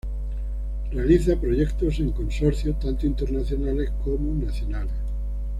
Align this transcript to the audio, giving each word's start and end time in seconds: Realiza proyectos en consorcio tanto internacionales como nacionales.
Realiza 0.91 1.35
proyectos 1.39 1.99
en 1.99 2.09
consorcio 2.11 2.73
tanto 2.73 3.05
internacionales 3.05 3.91
como 4.03 4.33
nacionales. 4.33 4.95